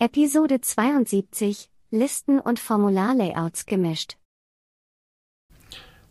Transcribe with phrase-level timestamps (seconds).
[0.00, 4.16] Episode 72 Listen und Formularlayouts gemischt.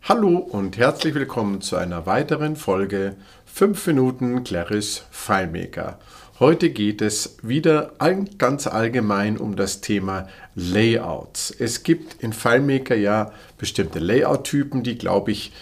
[0.02, 3.16] Hallo und herzlich willkommen zu einer weiteren Folge
[3.46, 5.98] 5 Minuten Claris FileMaker.
[6.38, 7.94] Heute geht es wieder
[8.36, 11.50] ganz allgemein um das Thema Layouts.
[11.50, 15.54] Es gibt in FileMaker ja bestimmte Layout-Typen, die, glaube ich,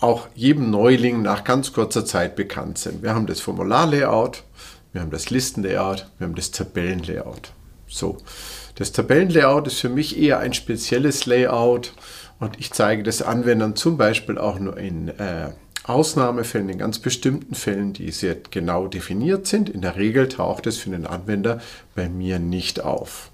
[0.00, 3.04] auch jedem Neuling nach ganz kurzer Zeit bekannt sind.
[3.04, 4.42] Wir haben das Formularlayout,
[4.92, 7.52] wir haben das Listenlayout, wir haben das Tabellenlayout.
[7.92, 8.16] So,
[8.76, 11.92] das Tabellenlayout ist für mich eher ein spezielles Layout
[12.40, 15.50] und ich zeige das Anwendern zum Beispiel auch nur in äh,
[15.84, 19.68] Ausnahmefällen, in ganz bestimmten Fällen, die sehr genau definiert sind.
[19.68, 21.60] In der Regel taucht es für den Anwender
[21.94, 23.31] bei mir nicht auf.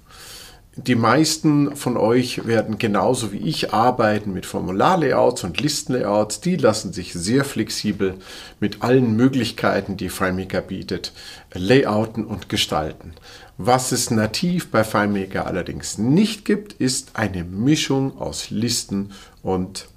[0.86, 6.40] Die meisten von euch werden genauso wie ich arbeiten mit Formularlayouts und Listenlayouts.
[6.40, 8.14] Die lassen sich sehr flexibel
[8.60, 11.12] mit allen Möglichkeiten, die FileMaker bietet,
[11.52, 13.14] layouten und gestalten.
[13.56, 19.10] Was es nativ bei FileMaker allerdings nicht gibt, ist eine Mischung aus Listen
[19.42, 19.88] und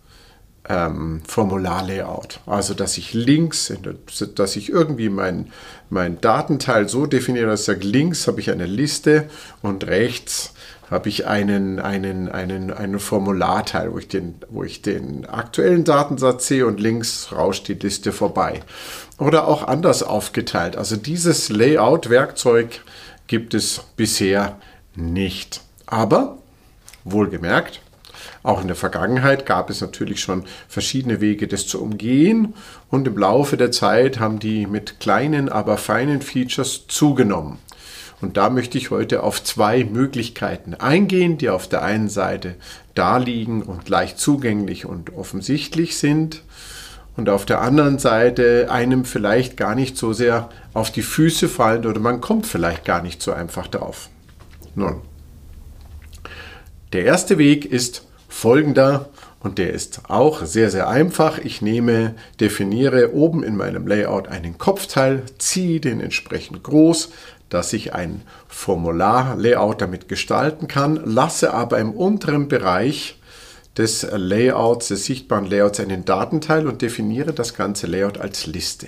[0.70, 2.40] ähm, Formularlayout.
[2.46, 3.74] Also, dass ich links,
[4.36, 5.52] dass ich irgendwie mein,
[5.90, 9.30] mein Datenteil so definiere, dass ich sage, links habe ich eine Liste
[9.62, 10.54] und rechts
[10.92, 16.48] habe ich einen, einen, einen, einen Formularteil, wo ich, den, wo ich den aktuellen Datensatz
[16.48, 18.60] sehe und links rauscht die Liste vorbei.
[19.18, 20.76] Oder auch anders aufgeteilt.
[20.76, 22.82] Also dieses Layout-Werkzeug
[23.28, 24.58] gibt es bisher
[24.94, 25.62] nicht.
[25.86, 26.40] Aber,
[27.06, 27.80] wohlgemerkt,
[28.44, 32.56] auch in der Vergangenheit gab es natürlich schon verschiedene Wege, das zu umgehen
[32.90, 37.60] und im Laufe der Zeit haben die mit kleinen, aber feinen Features zugenommen.
[38.20, 42.56] Und da möchte ich heute auf zwei Möglichkeiten eingehen, die auf der einen Seite
[42.94, 46.44] da liegen und leicht zugänglich und offensichtlich sind
[47.18, 51.86] und auf der anderen Seite einem vielleicht gar nicht so sehr auf die Füße fallen
[51.86, 54.10] oder man kommt vielleicht gar nicht so einfach drauf.
[54.76, 55.02] Nun,
[56.94, 59.10] der erste Weg ist folgender
[59.42, 61.38] und der ist auch sehr, sehr einfach.
[61.38, 67.10] Ich nehme, definiere oben in meinem Layout einen Kopfteil, ziehe den entsprechend groß,
[67.50, 73.20] dass ich ein Formular-Layout damit gestalten kann, lasse aber im unteren Bereich
[73.78, 78.88] des Layouts, des sichtbaren Layouts einen Datenteil und definiere das ganze Layout als Liste.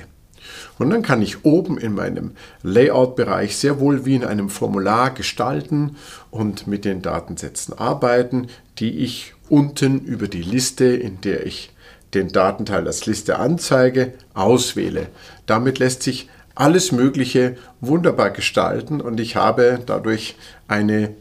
[0.83, 5.95] Und dann kann ich oben in meinem Layout-Bereich sehr wohl wie in einem Formular gestalten
[6.29, 8.47] und mit den Datensätzen arbeiten,
[8.79, 11.71] die ich unten über die Liste, in der ich
[12.13, 15.07] den Datenteil als Liste anzeige, auswähle.
[15.45, 20.35] Damit lässt sich alles Mögliche wunderbar gestalten und ich habe dadurch
[20.67, 21.15] eine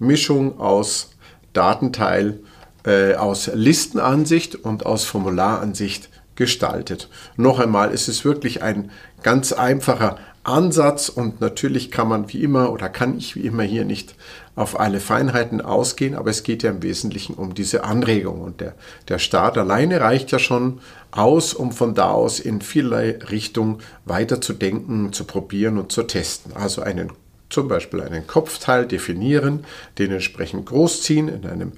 [0.00, 1.10] Mischung aus
[1.52, 2.40] Datenteil,
[2.84, 7.08] äh, aus Listenansicht und aus Formularansicht gestaltet.
[7.36, 8.90] Noch einmal, es ist wirklich ein
[9.22, 13.84] ganz einfacher Ansatz und natürlich kann man wie immer oder kann ich wie immer hier
[13.84, 14.14] nicht
[14.54, 18.74] auf alle Feinheiten ausgehen, aber es geht ja im Wesentlichen um diese Anregung und der,
[19.08, 24.40] der Start alleine reicht ja schon aus, um von da aus in vielerlei Richtung weiter
[24.40, 26.52] zu denken, zu probieren und zu testen.
[26.54, 27.10] Also einen
[27.50, 29.64] zum Beispiel einen Kopfteil definieren,
[29.98, 31.72] den entsprechend großziehen in einem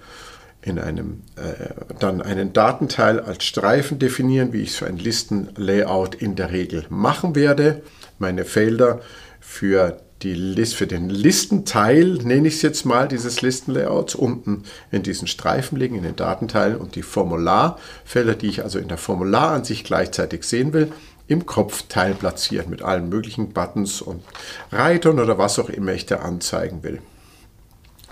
[0.63, 6.37] in einem äh, dann einen Datenteil als Streifen definieren, wie ich so ein Listenlayout in
[6.37, 7.83] der Regel machen werde.
[8.19, 9.01] Meine Felder
[9.41, 15.03] für, die List, für den Listenteil, nenne ich es jetzt mal, dieses Listenlayouts, unten in
[15.03, 19.87] diesen Streifen legen, in den Datenteil und die Formularfelder, die ich also in der Formularansicht
[19.87, 20.93] gleichzeitig sehen will,
[21.27, 24.23] im Kopfteil platzieren mit allen möglichen Buttons und
[24.73, 27.01] Reitern oder was auch immer ich da anzeigen will.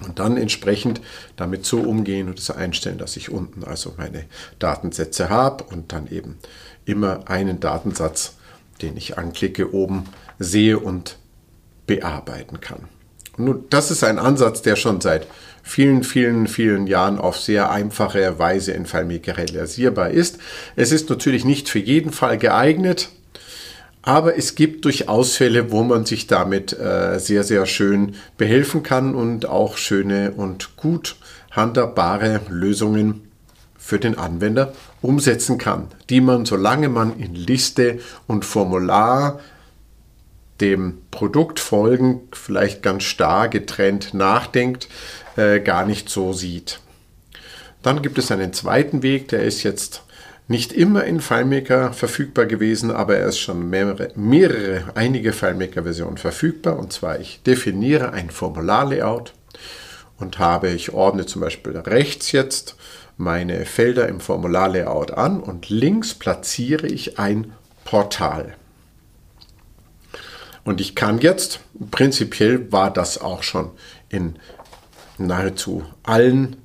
[0.07, 1.01] Und dann entsprechend
[1.37, 4.25] damit so umgehen und es einstellen, dass ich unten also meine
[4.59, 6.39] Datensätze habe und dann eben
[6.85, 8.35] immer einen Datensatz,
[8.81, 10.05] den ich anklicke, oben
[10.39, 11.19] sehe und
[11.87, 12.85] bearbeiten kann.
[13.37, 15.27] Nun, das ist ein Ansatz, der schon seit
[15.63, 20.39] vielen, vielen, vielen Jahren auf sehr einfache Weise in FileMaker realisierbar ist.
[20.77, 23.11] Es ist natürlich nicht für jeden Fall geeignet,
[24.03, 29.15] aber es gibt durchaus Fälle, wo man sich damit äh, sehr, sehr schön behelfen kann
[29.15, 31.17] und auch schöne und gut
[31.51, 33.29] handhabbare Lösungen
[33.77, 39.41] für den Anwender umsetzen kann, die man, solange man in Liste und Formular
[40.61, 44.89] dem Produkt folgen, vielleicht ganz starr getrennt nachdenkt,
[45.37, 46.81] äh, gar nicht so sieht.
[47.83, 50.03] Dann gibt es einen zweiten Weg, der ist jetzt
[50.49, 56.79] nicht immer in FileMaker verfügbar gewesen, aber er ist schon mehrere, mehrere einige FileMaker-Versionen verfügbar.
[56.79, 59.35] Und zwar, ich definiere ein Formularlayout
[60.19, 62.77] und habe, ich ordne zum Beispiel rechts jetzt
[63.19, 67.53] meine Felder im Formularlayout an und links platziere ich ein
[67.85, 68.55] Portal.
[70.65, 71.61] Und ich kann jetzt,
[71.91, 73.71] prinzipiell war das auch schon
[74.09, 74.37] in
[75.19, 76.57] nahezu allen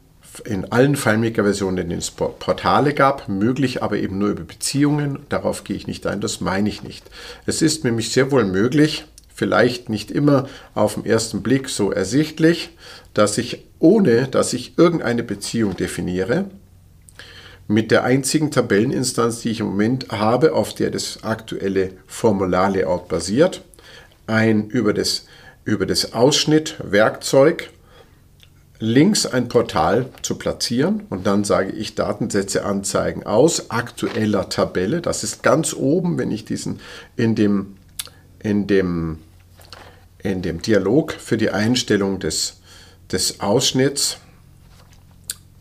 [0.45, 5.19] in allen FileMaker-Versionen, in denen es Portale gab, möglich, aber eben nur über Beziehungen.
[5.29, 7.05] Darauf gehe ich nicht ein, das meine ich nicht.
[7.45, 12.71] Es ist nämlich sehr wohl möglich, vielleicht nicht immer auf den ersten Blick so ersichtlich,
[13.13, 16.45] dass ich, ohne dass ich irgendeine Beziehung definiere,
[17.67, 23.61] mit der einzigen Tabelleninstanz, die ich im Moment habe, auf der das aktuelle Formularlayout basiert,
[24.27, 25.25] ein über das,
[25.63, 27.69] über das Ausschnittwerkzeug
[28.83, 34.99] links ein Portal zu platzieren und dann sage ich Datensätze anzeigen aus aktueller Tabelle.
[34.99, 36.81] Das ist ganz oben, wenn ich diesen
[37.15, 37.77] in dem,
[38.39, 39.19] in dem,
[40.21, 42.59] in dem Dialog für die Einstellung des,
[43.09, 44.17] des Ausschnitts,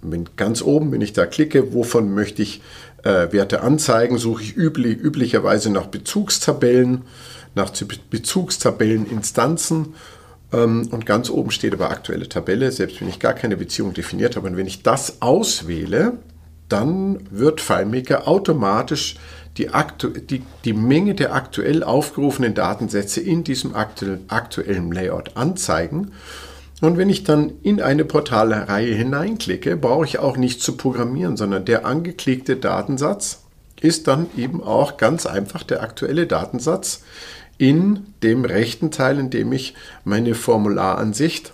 [0.03, 2.61] wenn ganz oben, wenn ich da klicke, wovon möchte ich
[3.05, 7.03] äh, Werte anzeigen, suche ich üblich, üblicherweise nach Bezugstabellen,
[7.55, 7.71] nach
[8.11, 9.95] Bezugstabelleninstanzen
[10.53, 14.49] und ganz oben steht aber aktuelle Tabelle, selbst wenn ich gar keine Beziehung definiert habe.
[14.49, 16.19] Und wenn ich das auswähle,
[16.69, 19.17] dann wird FileMaker automatisch
[19.59, 19.69] die,
[20.31, 26.13] die, die Menge der aktuell aufgerufenen Datensätze in diesem aktu aktuellen Layout anzeigen.
[26.81, 31.65] Und wenn ich dann in eine Portalreihe hineinklicke, brauche ich auch nicht zu programmieren, sondern
[31.65, 33.43] der angeklickte Datensatz
[33.81, 37.03] ist dann eben auch ganz einfach der aktuelle Datensatz,
[37.59, 41.53] in dem rechten Teil, in dem ich meine Formularansicht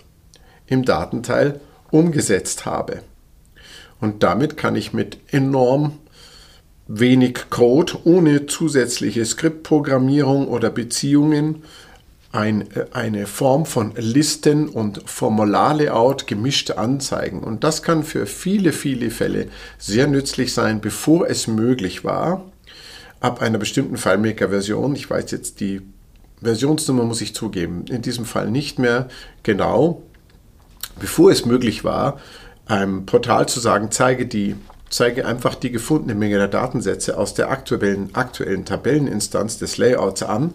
[0.67, 1.59] im Datenteil
[1.91, 3.03] umgesetzt habe.
[3.99, 5.97] Und damit kann ich mit enorm
[6.87, 11.63] wenig Code, ohne zusätzliche Skriptprogrammierung oder Beziehungen,
[12.31, 17.39] ein, eine Form von Listen und Formularlayout gemischt anzeigen.
[17.43, 19.47] Und das kann für viele, viele Fälle
[19.79, 22.45] sehr nützlich sein, bevor es möglich war,
[23.19, 25.81] ab einer bestimmten FileMaker-Version, ich weiß jetzt die
[26.41, 29.09] Versionsnummer muss ich zugeben, in diesem Fall nicht mehr
[29.43, 30.03] genau,
[30.99, 32.19] bevor es möglich war,
[32.65, 34.55] einem Portal zu sagen, zeige die
[34.89, 40.53] zeige einfach die gefundene Menge der Datensätze aus der aktuellen, aktuellen Tabelleninstanz des Layouts an,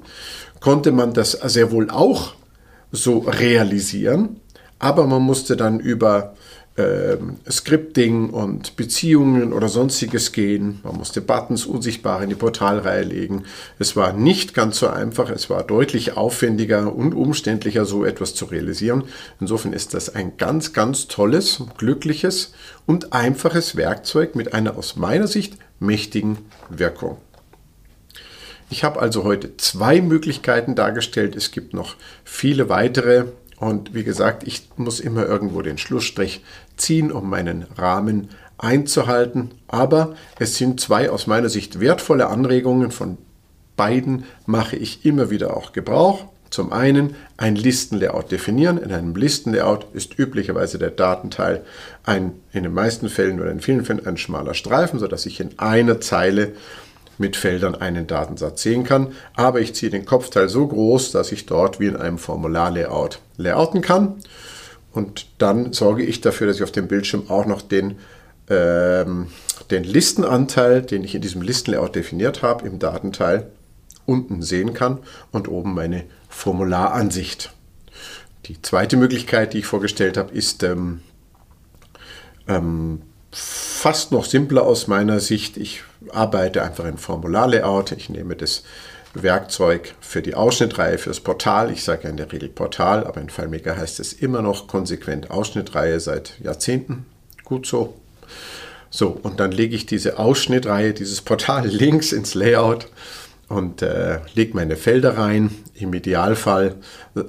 [0.60, 2.34] konnte man das sehr wohl auch
[2.90, 4.40] so realisieren,
[4.78, 6.34] aber man musste dann über
[6.76, 7.16] äh,
[7.48, 10.80] Scripting und Beziehungen oder sonstiges gehen.
[10.82, 13.44] Man musste Buttons unsichtbar in die Portalreihe legen.
[13.78, 18.46] Es war nicht ganz so einfach, es war deutlich aufwendiger und umständlicher, so etwas zu
[18.46, 19.04] realisieren.
[19.40, 22.52] Insofern ist das ein ganz, ganz tolles, glückliches
[22.86, 26.38] und einfaches Werkzeug mit einer aus meiner Sicht mächtigen
[26.70, 27.18] Wirkung.
[28.70, 31.36] Ich habe also heute zwei Möglichkeiten dargestellt.
[31.36, 31.94] Es gibt noch
[32.24, 36.42] viele weitere und wie gesagt, ich muss immer irgendwo den Schlussstrich
[36.76, 38.28] ziehen, um meinen Rahmen
[38.58, 39.50] einzuhalten.
[39.68, 42.90] Aber es sind zwei aus meiner Sicht wertvolle Anregungen.
[42.90, 43.18] Von
[43.76, 46.26] beiden mache ich immer wieder auch Gebrauch.
[46.50, 48.78] Zum einen ein Listenlayout definieren.
[48.78, 51.64] In einem Listenlayout ist üblicherweise der Datenteil
[52.04, 55.58] ein, in den meisten Fällen oder in vielen Fällen ein schmaler Streifen, sodass ich in
[55.58, 56.52] einer Zeile
[57.18, 59.14] mit Feldern einen Datensatz sehen kann.
[59.34, 63.80] Aber ich ziehe den Kopfteil so groß, dass ich dort wie in einem Formularlayout layouten
[63.80, 64.14] kann.
[64.94, 67.96] Und dann sorge ich dafür, dass ich auf dem Bildschirm auch noch den,
[68.48, 69.26] ähm,
[69.70, 73.50] den Listenanteil, den ich in diesem Listenlayout definiert habe, im Datenteil
[74.06, 74.98] unten sehen kann
[75.32, 77.52] und oben meine Formularansicht.
[78.46, 81.00] Die zweite Möglichkeit, die ich vorgestellt habe, ist ähm,
[82.46, 85.56] ähm, fast noch simpler aus meiner Sicht.
[85.56, 85.82] Ich
[86.12, 87.92] arbeite einfach in Formularlayout.
[87.92, 88.62] Ich nehme das
[89.14, 91.70] Werkzeug für die Ausschnittreihe fürs Portal.
[91.70, 95.30] Ich sage ja in der Regel Portal, aber in FileMaker heißt es immer noch konsequent
[95.30, 97.06] Ausschnittreihe seit Jahrzehnten.
[97.44, 97.94] Gut so.
[98.90, 102.88] So, und dann lege ich diese Ausschnittreihe, dieses Portal links ins Layout
[103.54, 105.50] und äh, lege meine Felder rein.
[105.74, 106.76] Im Idealfall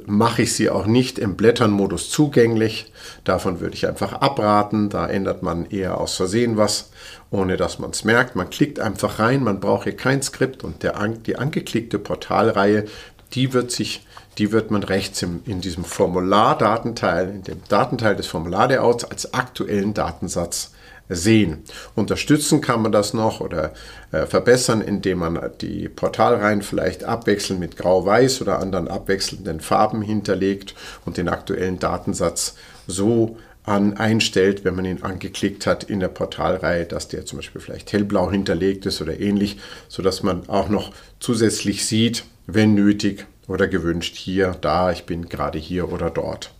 [0.05, 2.91] mache ich sie auch nicht im Blätternmodus zugänglich.
[3.23, 4.89] Davon würde ich einfach abraten.
[4.89, 6.91] Da ändert man eher aus Versehen was,
[7.31, 8.35] ohne dass man es merkt.
[8.35, 12.85] Man klickt einfach rein, man braucht hier kein Skript und der, die angeklickte Portalreihe,
[13.33, 14.05] die wird sich
[14.37, 19.93] die wird man rechts im, in diesem Formulardatenteil, in dem Datenteil des Formularlayouts als aktuellen
[19.93, 20.71] Datensatz
[21.09, 21.63] sehen.
[21.93, 23.73] Unterstützen kann man das noch oder
[24.11, 30.75] äh, verbessern, indem man die Portalreihen vielleicht abwechselnd mit Grau-Weiß oder anderen abwechselnden Farben hinterlegt
[31.05, 32.55] und den aktuellen Datensatz
[32.87, 37.61] so an einstellt, wenn man ihn angeklickt hat in der Portalreihe, dass der zum Beispiel
[37.61, 39.57] vielleicht hellblau hinterlegt ist oder ähnlich,
[39.89, 45.57] sodass man auch noch zusätzlich sieht, wenn nötig oder gewünscht, hier, da, ich bin gerade
[45.57, 46.51] hier oder dort.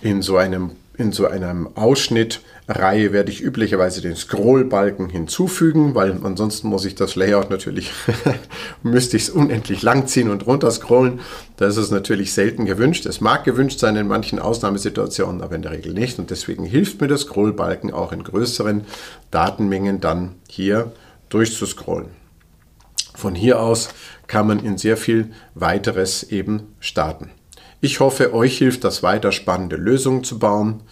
[0.00, 6.68] In so einem in so einem Ausschnittreihe werde ich üblicherweise den Scrollbalken hinzufügen, weil ansonsten
[6.68, 7.92] muss ich das Layout natürlich,
[8.82, 11.20] müsste ich es unendlich lang ziehen und runter scrollen.
[11.56, 13.06] Das ist natürlich selten gewünscht.
[13.06, 16.18] Es mag gewünscht sein in manchen Ausnahmesituationen, aber in der Regel nicht.
[16.18, 18.86] Und deswegen hilft mir der Scrollbalken auch in größeren
[19.30, 20.92] Datenmengen dann hier
[21.28, 22.08] durchzuscrollen.
[23.14, 23.88] Von hier aus
[24.26, 27.30] kann man in sehr viel weiteres eben starten.
[27.86, 30.82] Ich hoffe, euch hilft das weiter, spannende Lösungen zu bauen.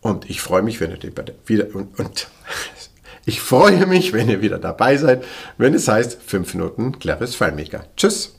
[0.00, 1.00] Und ich freue mich, wenn ihr
[1.44, 2.28] wieder und, und
[3.26, 5.24] ich freue mich, wenn ihr wieder dabei seid,
[5.58, 7.86] wenn es heißt 5 Minuten Cleveres FileMaker.
[7.96, 8.35] Tschüss!